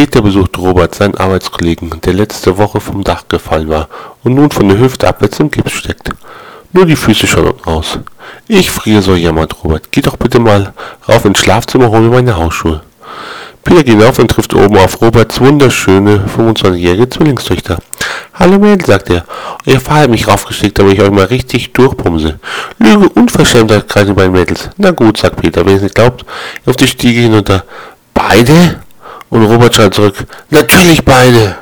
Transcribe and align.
Peter 0.00 0.22
besucht 0.22 0.56
Robert, 0.56 0.94
seinen 0.94 1.14
Arbeitskollegen, 1.14 2.00
der 2.00 2.14
letzte 2.14 2.56
Woche 2.56 2.80
vom 2.80 3.04
Dach 3.04 3.24
gefallen 3.28 3.68
war 3.68 3.86
und 4.24 4.32
nun 4.32 4.50
von 4.50 4.66
der 4.66 4.78
Hüfte 4.78 5.06
abwärts 5.06 5.40
im 5.40 5.50
Gips 5.50 5.72
steckt. 5.72 6.08
Nur 6.72 6.86
die 6.86 6.96
Füße 6.96 7.26
schauen 7.26 7.52
raus. 7.66 7.98
Ich 8.48 8.70
friere 8.70 9.02
so, 9.02 9.14
jammert 9.14 9.62
Robert. 9.62 9.92
Geh 9.92 10.00
doch 10.00 10.16
bitte 10.16 10.38
mal 10.38 10.72
rauf 11.06 11.26
ins 11.26 11.40
Schlafzimmer, 11.40 11.90
hol 11.90 12.00
mir 12.00 12.08
meine 12.08 12.34
Hausschuhe. 12.34 12.80
Peter 13.62 13.84
geht 13.84 14.02
auf 14.02 14.18
und 14.18 14.30
trifft 14.30 14.54
oben 14.54 14.78
auf 14.78 15.02
Roberts 15.02 15.38
wunderschöne 15.38 16.24
25-jährige 16.34 17.10
Zwillingstochter. 17.10 17.76
Hallo 18.32 18.58
Mädel, 18.58 18.86
sagt 18.86 19.10
er. 19.10 19.26
Euer 19.66 19.80
Vater 19.80 20.04
hat 20.04 20.10
mich 20.10 20.26
raufgeschickt, 20.26 20.78
damit 20.78 20.94
ich 20.94 21.02
euch 21.02 21.10
mal 21.10 21.26
richtig 21.26 21.74
durchbumse. 21.74 22.40
Lüge, 22.78 23.06
Unverschämtheit, 23.10 23.86
kreisen 23.86 24.14
beiden 24.14 24.32
Mädels. 24.32 24.70
Na 24.78 24.92
gut, 24.92 25.18
sagt 25.18 25.36
Peter, 25.36 25.60
wenn 25.66 25.72
ihr 25.72 25.76
es 25.76 25.82
nicht 25.82 25.94
glaubt, 25.94 26.24
auf 26.64 26.76
die 26.76 26.86
Stiege 26.86 27.20
hinunter. 27.20 27.64
Beide? 28.14 28.79
Und 29.30 29.44
Robert 29.44 29.74
schreit 29.74 29.94
zurück. 29.94 30.16
Natürlich 30.50 31.04
beide. 31.04 31.56